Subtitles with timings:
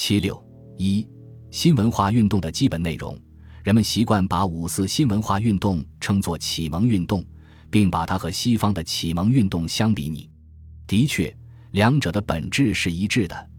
[0.00, 0.40] 七六
[0.76, 1.04] 一
[1.50, 3.18] 新文化运动的基本内容，
[3.64, 7.22] 人们习惯把五四新文化运动称作启蒙运动，
[7.68, 10.30] 并把它和西方的启蒙运动相比拟。
[10.86, 11.36] 的确，
[11.72, 13.50] 两者的本质是一致的，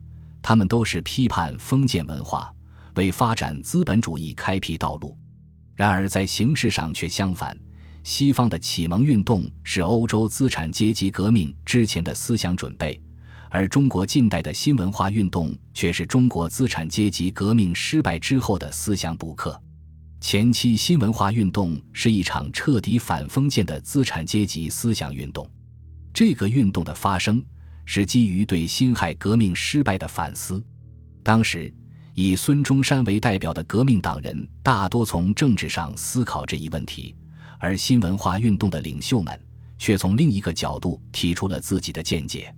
[0.41, 2.49] 他们都是批判封建文化，
[2.95, 5.17] 为发展资本主义开辟道路。
[5.75, 7.55] 然而，在形式上却相反。
[8.01, 12.97] 西方的启蒙运动是欧洲资产阶级革命之前的思想准备，
[13.49, 19.59] 而中国近代的新文化运动却是中国资产阶级革命失败之后的思想补课。
[20.21, 25.49] 前期新文化运动是一场彻底反封建的资产阶级思想运动，
[26.13, 27.43] 这个运动的发生
[27.85, 30.63] 是基于对辛亥革命失败的反思。
[31.23, 31.73] 当时，
[32.13, 37.15] 以孙中山为代表的革命党人大多从政治上思考这一问题。
[37.61, 39.37] 而新文化运动的领袖们
[39.77, 42.53] 却从另一个角度提出了自己的见解。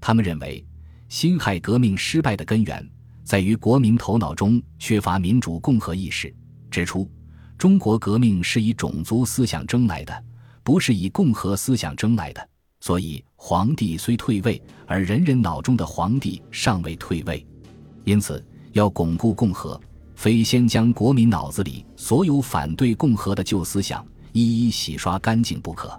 [0.00, 0.64] 他们认为，
[1.08, 2.88] 辛亥革命失败的根源
[3.24, 6.34] 在于国民头脑中缺乏民主共和意识，
[6.70, 7.10] 指出
[7.58, 10.24] 中国革命是以种族思想争来的，
[10.62, 12.48] 不是以共和思想争来的。
[12.80, 17.44] 所以，皇帝虽退位，而人人脑中的皇帝尚未退位。
[18.04, 19.80] 因此，要巩固共和，
[20.14, 24.06] 非先将国民脑子里所有反对共和的旧思想。
[24.32, 25.98] 一一洗刷干净不可。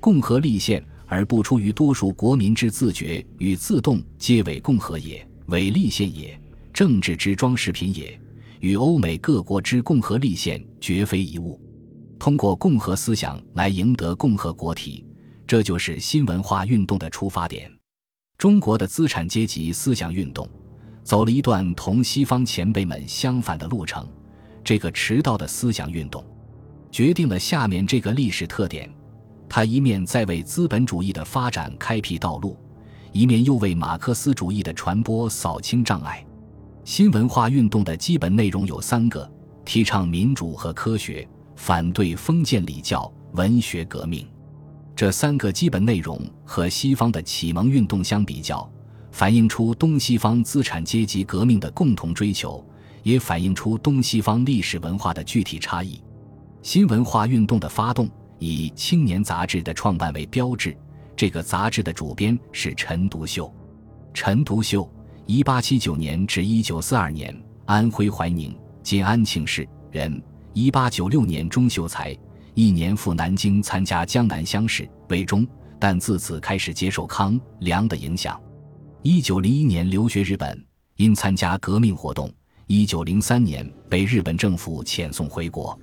[0.00, 6.38] 共和立宪而不出于多数国民之自觉与自动，皆为共和也，为立宪也，
[6.72, 8.18] 政治之装饰品也。
[8.60, 11.60] 与欧美各国之共和立宪绝非一物。
[12.18, 15.04] 通过共和思想来赢得共和国体，
[15.46, 17.70] 这就是新文化运动的出发点。
[18.38, 20.48] 中国的资产阶级思想运动
[21.04, 24.08] 走了一段同西方前辈们相反的路程，
[24.64, 26.24] 这个迟到的思想运动。
[26.90, 28.90] 决定了下面这个历史特点：
[29.48, 32.56] 他一面在为资本主义的发展开辟道路，
[33.12, 36.24] 一面又为马克思主义的传播扫清障碍。
[36.84, 39.28] 新文化运动的基本内容有三个：
[39.64, 44.26] 提倡民主和科学，反对封建礼教，文学革命。
[44.94, 48.70] 这三个基本内容和西方的启蒙运动相比较，
[49.10, 52.64] 反映出东西方资产阶级革命的共同追求，
[53.02, 56.00] 也反映出东西方历史文化的具体差异。
[56.62, 60.76] 新文化运动的发动以《青年》杂志的创办为标志。
[61.16, 63.52] 这个杂志的主编是陈独秀。
[64.12, 64.90] 陈独秀，
[65.24, 70.22] 一八七九年至一九四二年，安徽怀宁（今安庆市）人。
[70.52, 72.16] 一八九六年中秀才，
[72.54, 75.46] 一年赴南京参加江南乡试，为中，
[75.78, 78.40] 但自此开始接受康梁的影响。
[79.02, 80.64] 一九零一年留学日本，
[80.96, 82.32] 因参加革命活动，
[82.66, 85.78] 一九零三年被日本政府遣送回国。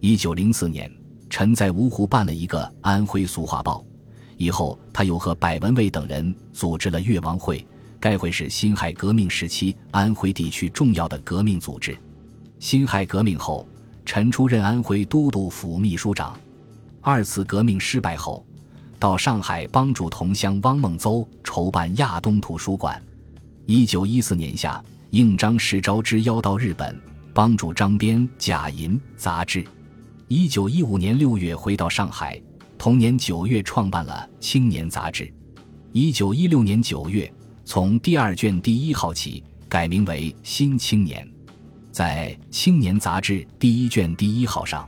[0.00, 0.92] 一九零四年，
[1.30, 3.78] 陈在芜湖办了一个《安徽俗话报》，
[4.36, 7.66] 以后他又和柏文蔚等人组织了越王会。
[8.00, 11.98] 该会是辛亥革命时期安徽地区重要的革命组织。
[12.60, 13.66] 辛亥革命后，
[14.04, 16.38] 陈出任安徽都督府秘书长。
[17.00, 18.46] 二次革命失败后，
[19.00, 23.02] 到上海帮助同乡汪孟邹筹办亚东图书馆。
[23.66, 26.96] 一九一四年夏，应张石钊之邀到日本，
[27.34, 29.64] 帮助张编《假银》杂志。
[30.30, 32.38] 一九一五年六月回到上海，
[32.76, 35.32] 同年九月创办了《青年》杂志。
[35.92, 37.32] 一九一六年九月，
[37.64, 41.26] 从第二卷第一号起改名为《新青年》。
[41.90, 44.86] 在《青年》杂志第一卷第一号上，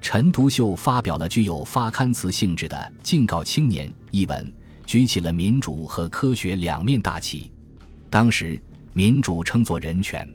[0.00, 4.52] 陈独秀发表了具有发刊词性质的《敬告青年》一文，
[4.86, 7.50] 举起了民主和科学两面大旗。
[8.08, 8.56] 当时，
[8.92, 10.32] 民主称作人权。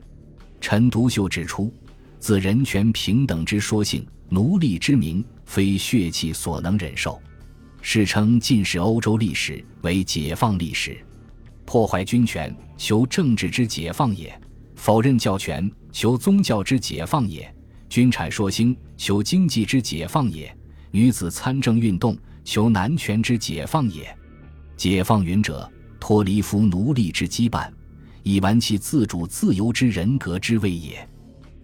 [0.59, 1.73] 陈独秀指出，
[2.19, 4.05] 自人权平等之说性。
[4.33, 7.21] 奴隶之名，非血气所能忍受。
[7.83, 10.97] 世称近世欧洲历史为解放历史，
[11.65, 14.31] 破坏军权求政治之解放也；
[14.75, 17.43] 否认教权求宗教之解放也；
[17.87, 20.47] 军产说兴求经济之解放也；
[20.89, 24.17] 女子参政运动求男权之解放也。
[24.75, 27.69] 解放云者，脱离夫奴隶之羁绊，
[28.23, 31.07] 以完其自主自由之人格之谓也。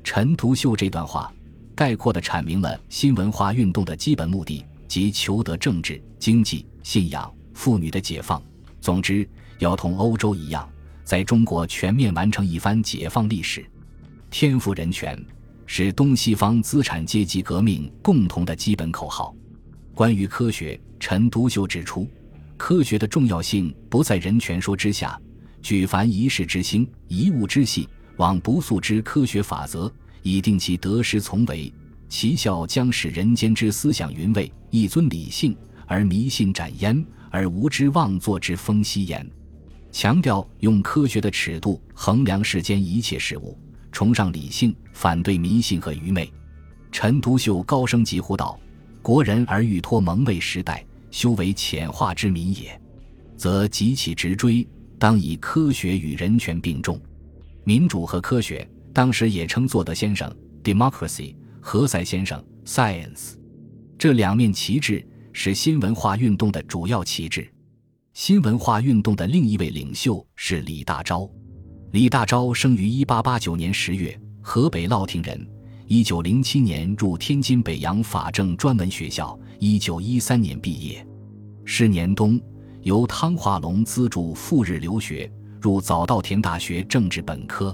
[0.04, 1.34] 陈独秀这段话。
[1.80, 8.44] 概括地阐明了新文化运动的基本目的，即求得政治、经济、信仰、妇女的解放。
[8.82, 9.26] 总之，
[9.60, 10.70] 要同欧洲一样，
[11.06, 13.66] 在中国全面完成一番解放历史。
[14.30, 15.18] 天赋人权
[15.66, 19.34] 是东西方资产阶级革命共同的基本口号。
[19.96, 22.06] 关于科学，陈独秀指出，
[22.58, 25.18] 科学的重要性不在人权说之下。
[25.62, 27.88] 举凡一事之星，一物之细，
[28.18, 29.90] 往不溯之科学法则。
[30.22, 31.72] 以定其得失从为，
[32.08, 35.56] 其效将使人间之思想云味，一尊理性
[35.86, 39.30] 而迷信斩焉，而无知妄作之风息焉。
[39.92, 43.58] 强调用科学的尺度衡量世间一切事物，
[43.92, 46.32] 崇尚理性，反对迷信和愚昧。
[46.92, 48.60] 陈独秀高声疾呼道
[49.02, 52.80] ：“国人而欲脱蒙昧时代，修为浅化之民也，
[53.36, 54.68] 则急起直追，
[55.00, 57.00] 当以科学与人权并重。
[57.64, 58.68] 民主和科学，
[59.00, 60.30] 当时也称作德先生
[60.62, 63.36] （democracy） 何塞先生 （science）。
[63.98, 67.50] 这两面旗帜是新文化运动的主要旗帜。”
[68.14, 71.32] 新文化运动的另一位领袖是李大钊。
[71.94, 75.50] 李大钊生于1889年10月，河北乐亭人。
[75.88, 81.08] 1907年入天津北洋法政专门学校，1913年毕业。
[81.64, 82.38] 是年冬，
[82.82, 85.32] 由汤化龙资助赴日留学，
[85.62, 87.74] 入早稻田大学政治本科。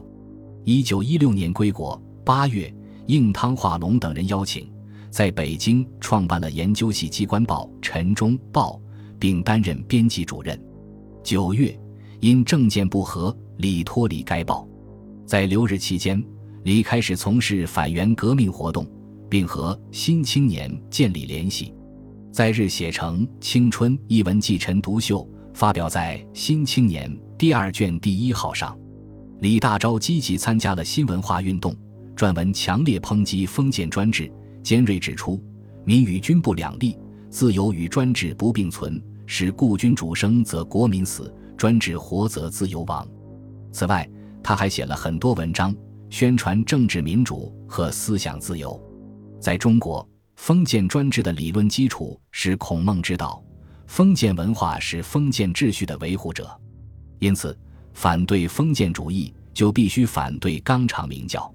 [0.65, 2.01] 1916年归国。
[2.25, 2.73] 八月，
[3.07, 4.69] 应汤化龙等人邀请，
[5.09, 8.79] 在北京创办了研究系机关报《晨钟报》。
[9.19, 10.59] 并担任编辑主任。
[11.23, 11.75] 九月，
[12.19, 14.67] 因政见不合，李脱离该报。
[15.25, 16.23] 在留日期间，
[16.63, 18.85] 李开始从事反元革命活动，
[19.29, 21.73] 并和《新青年》建立联系。
[22.31, 28.77] 在日写成《青春》一文，继陈独秀发表在《新青年》第二卷第一号上。
[29.39, 31.75] 李大钊积极参加了新文化运动，
[32.15, 34.31] 撰文强烈抨击封建专制，
[34.63, 35.41] 尖锐指出
[35.83, 36.97] 民与君不两立。
[37.29, 43.05] 自由与专制不并存，使故君主生则国民死，专制活则自由亡。
[43.73, 44.09] 此外，
[44.41, 45.75] 他还写了很多文章，
[46.09, 48.81] 宣传政治民主和思想自由。
[49.37, 50.07] 在中国，
[50.37, 53.43] 封建专制的理论基础是孔孟之道，
[53.85, 56.49] 封建文化是封建秩序的维护者，
[57.19, 57.57] 因此，
[57.95, 61.51] 反对封建主义就必须反对纲常名教。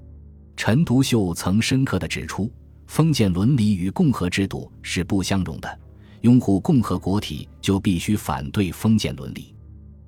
[0.57, 2.51] 陈独秀曾深刻地指出。
[2.91, 5.79] 封建伦理与共和制度是不相容的，
[6.23, 9.55] 拥护共和国体就必须反对封建伦理。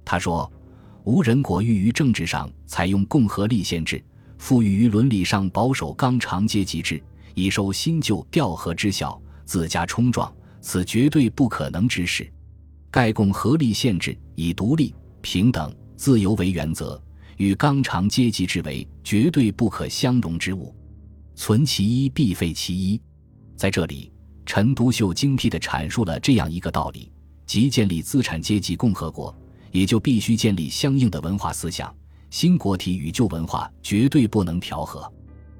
[0.05, 0.53] 他说
[1.07, 4.05] ：“无人国欲于政治上采用共和立宪制，
[4.37, 7.01] 富裕于伦理上保守纲常阶级制，
[7.37, 12.29] 以收新旧调和之效，自家冲撞，此绝对不可能之事。
[12.91, 17.01] 盖共和立宪制以独立、平等、自由为原则，
[17.37, 20.75] 与纲常阶级制为绝对不可相容之物。”
[21.35, 23.01] 存其一，必废其一。
[23.57, 24.13] 在这里，
[24.45, 27.11] 陈独秀精辟地阐述了这样一个道理：
[27.47, 29.35] 即建立资产阶级共和国，
[29.71, 31.93] 也就必须建立相应的文化思想。
[32.29, 35.11] 新国体与旧文化绝对不能调和。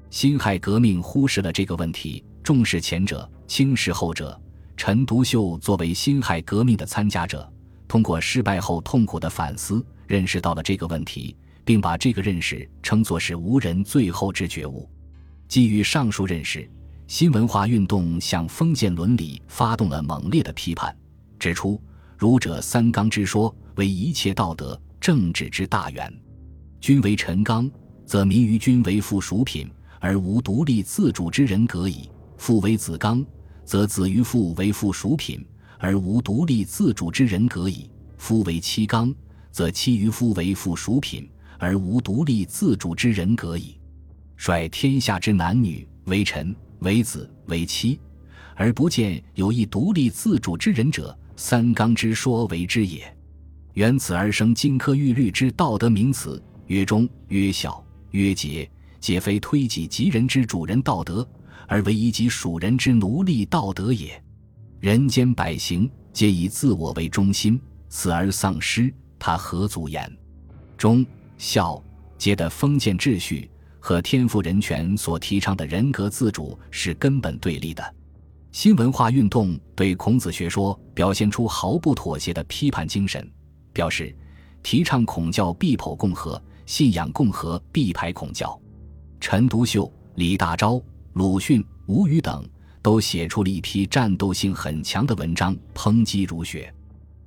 [0.09, 4.39] 辛亥革命忽视了这个问题，重视前者，轻视后者。
[4.75, 7.51] 陈独秀作为辛亥革命的参加者，
[7.87, 14.89] 通过失败后痛苦的反思，认识到了这个问题，并把这个认识称作是无人最后之觉悟。
[15.47, 16.69] 基于上述认识，
[17.07, 20.95] 新文化运动向封建伦理发动了猛烈的批判，
[21.37, 21.81] 指出
[22.17, 26.11] 儒者三纲之说为一切道德政治之大源。
[26.79, 27.69] 君为臣纲，
[28.05, 33.23] 则民于君为附属品，而无独立自主之人格矣；父为子纲，
[33.63, 35.45] 则子于父为附属品，
[35.77, 39.13] 而无独立自主之人格矣；夫为妻纲，
[39.53, 41.29] 则妻于夫为附属品，
[41.59, 43.79] 而无独立自主之人格矣。
[44.35, 47.99] 率天下之男女为臣为子为妻，
[48.55, 53.15] 而不见有一独立自主之人者，三纲之说为之也。
[53.73, 58.67] 缘此而生金科玉律之道德名词，曰忠曰孝曰节，
[58.99, 61.27] 皆非推己及人之主人道德，
[61.67, 64.19] 而为以己属人之奴隶道德也。
[64.79, 68.91] 人间百行皆以自我为中心，此而丧失，
[69.25, 70.05] 他何足言？
[70.77, 71.05] 忠
[71.37, 71.81] 孝
[72.17, 73.49] 节的封建秩序。
[73.79, 77.95] 和天赋人权所提倡的人格自主是根本对立的。
[78.53, 83.29] 新文化运动对孔子学说表现出毫不妥协的批判精神，
[83.73, 84.15] 表示
[84.61, 88.57] 提倡孔教必否共和，信仰共和必排孔教。
[89.19, 92.45] 陈独秀、李大钊、鲁迅、吴语等
[92.81, 96.73] 都写出了一批战斗性很强的文章，抨击儒学。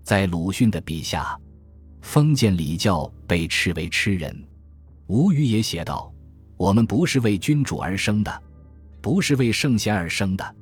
[0.03, 1.39] 在鲁迅的笔下，
[2.07, 4.33] 封建礼教被斥为吃人。
[5.09, 6.11] 吴语也写道。
[6.57, 8.43] 我们不是为君主而生的，
[9.03, 10.57] 不是为圣贤而生的，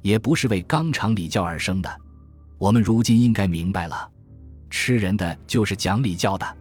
[0.00, 2.00] 也不是为纲常礼教而生的。
[2.56, 4.08] 我们如今应该明白了，
[4.70, 6.56] 吃人的就是讲礼教的，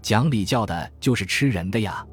[0.00, 2.06] 讲礼教的就是吃人的呀。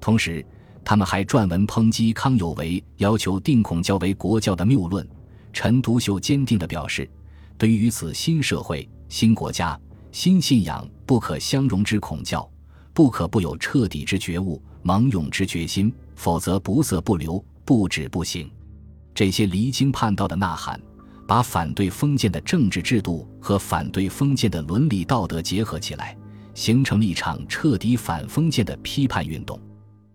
[0.00, 0.44] 同时，
[0.84, 5.08] 他们还撰文抨击康有为要求定孔教为国教的谬论。
[5.52, 7.08] 陈独秀坚定地表示，
[7.56, 9.80] 对于此新社会、新国家、
[10.14, 12.48] 新信仰不可相容之孔教，
[12.92, 14.62] 不可不有彻底之觉悟。
[14.80, 18.48] 芒勇之决心，否则不色不留，不止不行。
[19.12, 20.80] 这些离经叛道的呐喊，
[21.26, 26.16] 把反对封建的政治制度和反对封建的伦理道德结合起来，
[26.54, 29.60] 形成了一场彻底反封建的批判运动。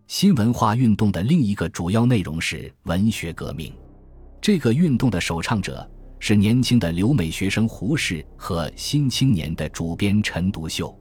[0.08, 3.74] 新文化运动的另一个主要内容是文学革命。
[4.39, 5.86] 这个运动的首倡者
[6.20, 10.94] 是年轻的留美学生胡适和《新青年》的主编陈独秀。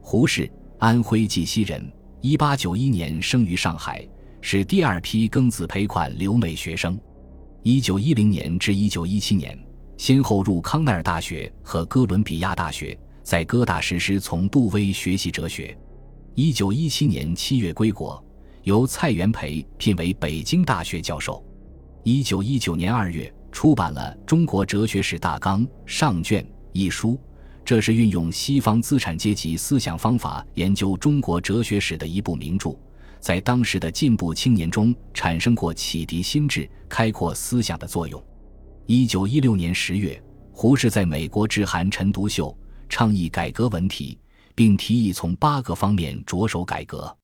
[0.00, 4.06] 胡适，安徽绩溪人，一八九一年生于上海，
[4.40, 6.98] 是第二批庚子赔款留美学生。
[7.62, 9.58] 一九一零年至一九一七年，
[9.98, 15.76] 先后入康奈尔大学和哥伦比亚大学，在哥大实施从杜威学习哲学。
[16.34, 18.22] 一九一七年七月归国，
[18.62, 21.44] 由蔡元培聘为北京大学教授。
[22.02, 27.16] 一九一九年二月，出版了《中国哲学史大纲》上卷一书，
[27.64, 32.76] 这是运用西方资产阶级思想方法研究中国哲学史的一部名著，
[33.20, 38.20] 在当时的进步青年中产生过启迪心智、开阔思想的作用。
[38.86, 40.20] 一九一六年十月，
[40.50, 42.54] 胡适在美国致函陈独秀，
[42.88, 44.18] 倡议改革文体，
[44.56, 47.16] 并提议从八个方面着手改革。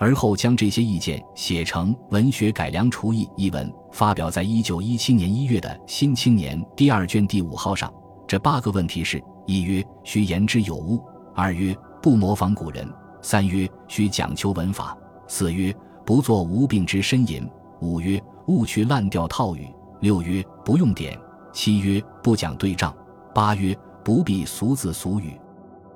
[0.00, 7.92] 而后将这些意见写成《文学改良刍议》一文，发表在一九一七年一月的《新青年》第二卷第五号上。
[8.26, 10.98] 这八个问题是：一曰需言之有物；
[11.34, 12.88] 二曰不模仿古人；
[13.20, 14.96] 三曰需讲求文法；
[15.28, 15.74] 四曰
[16.06, 17.46] 不做无病之呻吟；
[17.82, 19.66] 五曰勿去滥调套语；
[20.00, 21.14] 六曰不用典；
[21.52, 22.90] 七曰不讲对仗；
[23.34, 25.38] 八曰不必俗字俗语。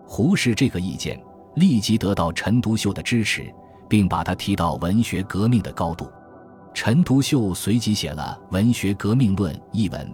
[0.07, 1.19] 胡适这个意见
[1.57, 3.51] 立即得到陈独秀的支持。
[3.89, 6.11] 并把他提到文学革命的高度。
[6.73, 10.13] 陈独秀随即写了《文学革命论》一文，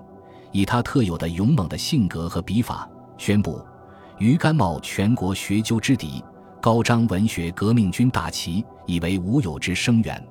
[0.53, 2.87] 以他特有的勇猛的性格和笔法，
[3.17, 3.65] 宣布
[4.19, 6.23] 于甘冒全国学究之敌，
[6.61, 10.23] 高张文学革命军大旗，以为吾有之声援。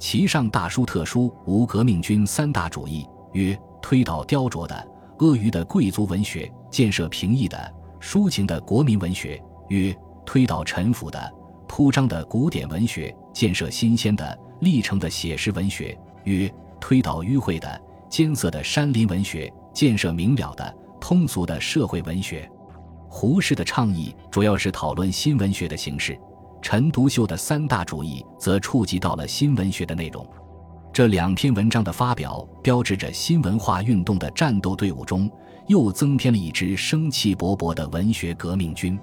[0.00, 4.74] 其上大书特书无革命军三大主义，曰：推倒雕琢的、
[5.18, 9.94] 阿谀的贵族文学，建设平易的、抒情的国民文学；曰：
[10.26, 11.32] 推倒陈腐的。
[11.70, 22.50] 铺张的古典文学，建设新鲜的、历程的写实文学；与推倒迂回的、艰涩的山林文学，建设明了的、通俗的社会文学。
[23.08, 26.18] 胡适的倡议主要是讨论新文学的形式，
[26.60, 30.26] 陈独秀的三大主义则触及到了新文学的内容。
[30.92, 35.30] 这两篇文章的发表，标志着新文化运动的战斗队伍中
[35.68, 38.98] 又增添了一支生气勃勃的文学革命军。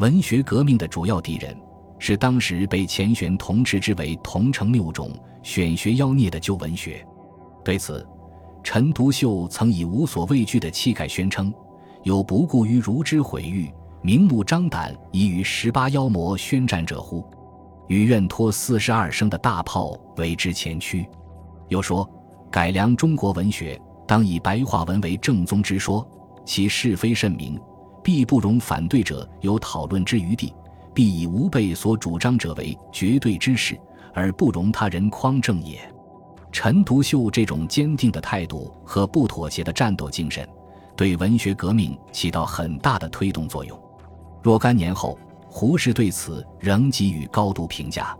[0.00, 1.56] 文学革命的主要敌人。
[1.98, 5.10] 是当时被钱玄同斥之为同城六种、
[5.42, 7.06] 选学妖孽的旧文学。
[7.64, 8.06] 对此，
[8.62, 11.52] 陈独秀曾以无所畏惧的气概宣称
[12.04, 13.72] ：“有不顾于儒之毁誉，
[14.02, 17.24] 明目张胆以与十八妖魔宣战者乎？
[17.88, 21.06] 与愿托四十二声的大炮为之前驱。”
[21.68, 22.08] 又说
[22.50, 26.06] ：“改良中国文学，当以白话文为正宗之说，
[26.44, 27.58] 其是非甚明，
[28.02, 30.52] 必不容反对者有讨论之余地。”
[30.94, 33.78] 必以吾辈所主张者为绝对之事，
[34.14, 35.80] 而不容他人匡正也。
[36.52, 40.48] 陈独秀这种坚定的态度和不妥协的战斗精神，
[40.96, 43.76] 对文学革命起到很大的推动作用。
[44.40, 48.16] 若干年后，胡适对此仍给予高度评价。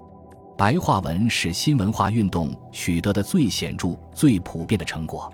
[0.57, 5.33] 白话文是新文化运动取得的最显著、最普遍的成果。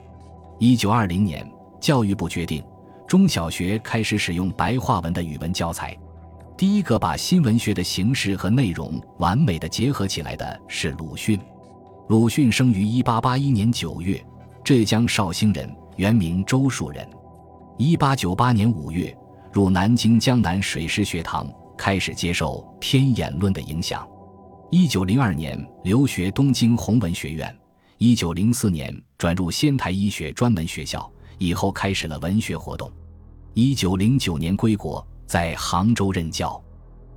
[0.58, 2.62] 一九二零年，教育部决定，
[3.06, 5.96] 中小学开始使用白话文的语文教材。
[6.60, 11.40] 第一个把新文学的形式和内容完美的结合起来的是鲁迅。
[12.10, 14.22] 鲁迅生于一八八一年九月，
[14.62, 17.08] 浙江绍兴人，原名周树人。
[17.78, 19.16] 一八九八年五月，
[19.50, 24.06] 入南京江南水师学堂，开始接受《天演论》的影响。
[24.70, 27.56] 一九零二年留学东京弘文学院，
[27.96, 32.92] 一九零四年转入仙台医学专门学校，以后开始了文学活动。
[33.54, 35.02] 一九零九年归国。
[35.30, 36.60] 在杭州任教，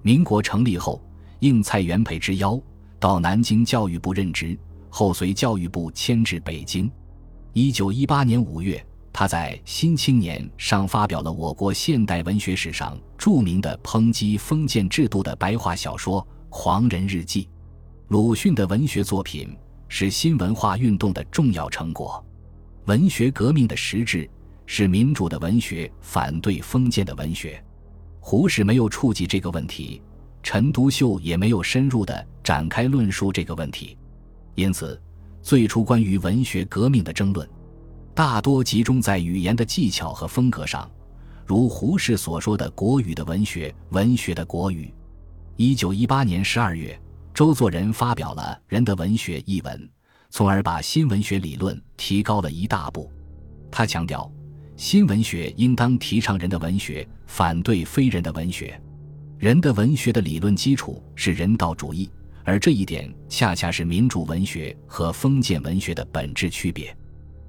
[0.03, 1.03] 民国成立后，
[1.39, 2.61] 应蔡元培之邀，
[2.99, 4.55] 到南京教育部任职，
[4.87, 6.91] 后随教育部迁至北京。
[7.53, 17.45] 一九一八年五月，他在《新青年》上发表了我国现代文学史上著名的抨击封建制度的白话小说《狂人日记》。
[18.09, 22.23] 鲁迅的文学作品是新文化运动的重要成果。
[22.85, 24.29] 文学革命的实质
[24.67, 27.59] 是民主的文学反对封建的文学。
[28.25, 30.01] 胡适没有触及这个问题，
[30.41, 33.97] 陈独秀也没有深入的展开论述这个问题，
[34.55, 34.99] 因此，
[35.41, 37.47] 最初关于文学革命的争论，
[38.15, 40.89] 大多集中在语言的技巧和风格上，
[41.45, 44.91] 如胡适所说的“国语的文学，文学的国语”。
[45.57, 46.97] 一九一八年十二月，
[47.33, 49.89] 周作人发表了《人的文学》一文，
[50.29, 53.11] 从而把新文学理论提高了一大步。
[53.69, 54.31] 他强调。
[54.75, 58.79] 新文学应当提倡人的文学，反对非人的文学。
[59.37, 62.09] 人的文学的理论基础是人道主义，
[62.43, 66.95] 而这一点恰恰是民主文学和封建文学的本质区别。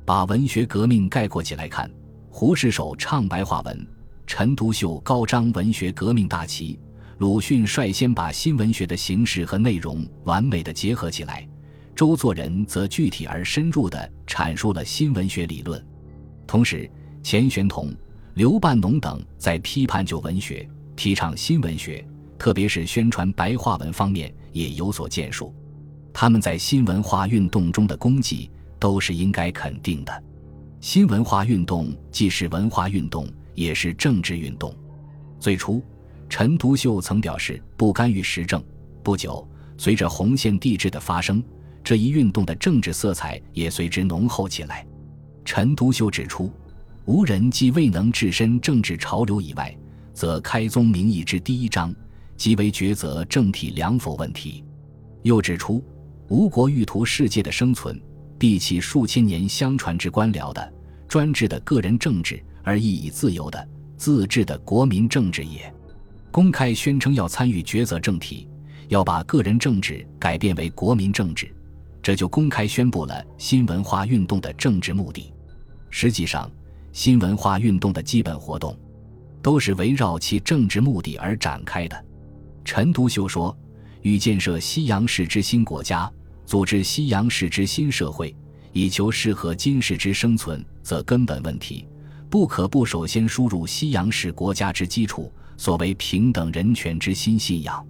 [0.04, 1.90] 把文学革命概括起来看，
[2.28, 3.86] 胡适手唱白话文，
[4.26, 6.78] 陈独秀高张文学革命大旗，
[7.18, 11.48] 鲁迅率先把新文学的形式和内容完美的结合起来，
[11.96, 15.82] 周作人则具体而深入地阐述了新文学理论。
[16.46, 16.90] 同时，
[17.24, 17.90] 钱玄同、
[18.34, 20.68] 刘半农等在批判旧文学。
[20.94, 22.06] 提倡新文学，
[22.38, 25.52] 特别是宣传白话文方面也有所建树。
[26.12, 30.22] 他们在新文化运动中的功绩都是应该肯定的。
[30.80, 34.72] 新文化运动既是文化运动，也是政治运动。
[35.40, 35.82] 最初，
[36.28, 38.62] 陈独秀曾表示不干预时政。
[39.02, 41.42] 不久，随着红线帝制的发生，
[41.82, 44.86] 这一运动的政治色彩也随之浓厚起来。
[45.44, 46.52] 陈独秀指出，
[47.06, 49.74] 无人既未能置身政治潮流以外。
[50.14, 51.92] 则开宗明义之第一章，
[52.36, 54.64] 即为抉择政体良否问题。
[55.22, 55.82] 又指出，
[56.28, 58.00] 吴国欲图世界的生存，
[58.38, 60.72] 必弃数千年相传之官僚的、
[61.08, 65.72] 专制的个人政治，而意以自由的、自治的国民政治也。
[66.30, 68.48] 公开宣称要参与抉择政体，
[68.88, 71.52] 要把个人政治改变为国民政治，
[72.00, 75.32] 这就公开宣布了新文化运动的政治目的。
[75.90, 76.48] 实际上，
[76.94, 78.74] 新文化运动的基本活动。
[79.42, 82.04] 都是围绕其政治目的而展开的。
[82.64, 83.54] 陈独秀说
[84.00, 86.10] ：“欲建设西洋式之新国家，
[86.46, 88.34] 组织西洋式之新社会，
[88.72, 91.86] 以求适合今世之生存，则根本问题
[92.30, 97.86] 不可不首先输入西洋式国家之基础，所谓平等人权之新信仰。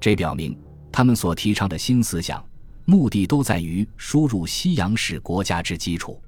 [0.00, 0.58] 这表明
[0.90, 2.44] 他们所提倡的新思想
[2.86, 6.20] 目的都在于输入西洋式国家之基础。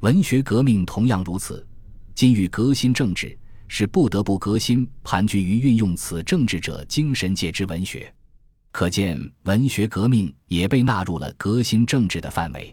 [0.00, 1.66] 文学革命同样如此，
[2.14, 3.36] 今欲革新政治。”
[3.68, 8.14] 是不得不革新盘踞于运用此政治者精神界之文学，
[8.70, 12.72] 可见文学革命也被纳入了革新政治的范围。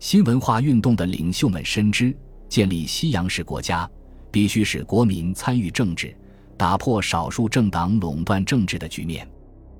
[0.00, 2.12] 新文化运动的领袖们深知，
[2.48, 3.88] 建立西洋式国家
[4.32, 6.12] 必须使国民参与政治，
[6.58, 9.24] 打破少数政党垄断政治的局面。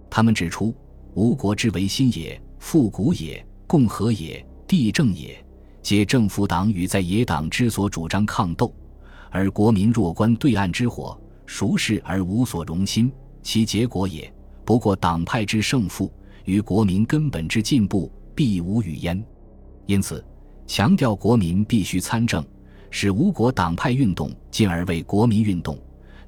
[0.09, 0.73] 他们指出：
[1.15, 5.44] 吴国之为新也，复古也，共和也，地政也，
[5.85, 8.75] 皆政府党与在野党之所主张抗斗。
[9.29, 14.33] 而国民若观对岸之火，熟视而无所容心，其结果也
[14.65, 16.11] 不过党派之胜负，
[16.47, 19.23] 与国民根本之进步必无语焉。
[19.85, 20.25] 因此，
[20.67, 22.43] 强调国民必须参政，
[22.91, 25.79] 使吴国党派运动进而为国民运动，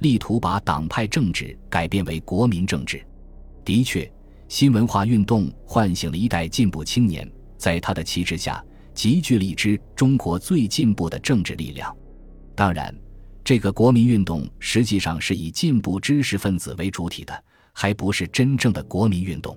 [0.00, 3.02] 力图把党派政治改变为国民政治。
[3.64, 4.12] 的确，
[4.48, 8.62] 新文化运动唤醒了一代进步青年，在他的旗帜下，
[8.96, 11.94] 集聚了一支中国最进步的政治力量。
[12.54, 12.92] 当然，
[13.44, 19.56] 这个国民运动实际上是以进步知识分子为主体的，还不是真正的国民运动。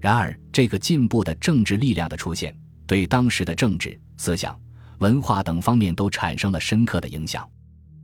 [0.00, 4.58] 然而，这个进步的政治力量的出现，对当时的政治、思想、
[5.00, 7.46] 文化等方面都产生了深刻的影响。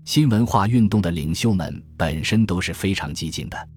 [0.05, 3.69] 新文化运动的领袖们本身都是非常激进的，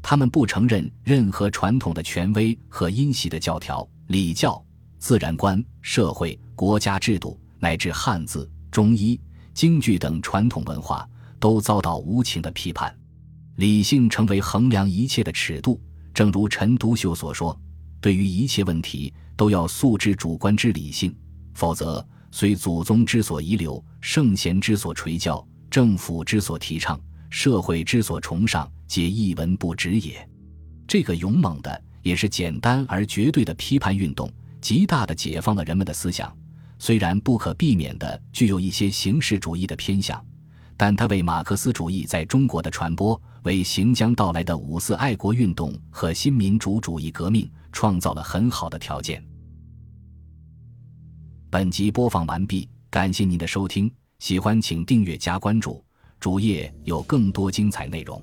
[0.00, 4.60] 他们不承认任何传统的权威和因袭的教条、礼教、
[4.98, 9.20] 自然观、社会、国家制度，乃至汉字、中医。
[9.54, 11.04] 京剧等传统文化
[11.40, 12.96] 都遭到无情的批判，
[13.56, 15.80] 理性成为衡量一切的尺度。
[16.14, 17.58] 正如陈独秀所说
[18.00, 21.12] ：“对于一切问题，都要素之主观之理性，
[21.54, 30.28] 否则虽祖宗之所遗留，圣贤之所垂教，政府之所提倡，社会之所崇尚，皆一文不值也。”
[30.86, 36.36] 这个勇猛的，也是简单而绝对的批判运动，极大的解放了人们的思想。
[36.78, 40.24] 虽然不可避免地具有一些形式主义的偏向，
[40.76, 49.20] 但它为马克思主义在中国的传播，为行将到来的五四爱国运动和新民主主义革命创造了很好的条件。
[51.50, 53.90] 本集播放完毕，感谢您的收听，
[54.20, 55.84] 喜欢请订阅加关注，
[56.20, 58.22] 主页有更多精彩内容。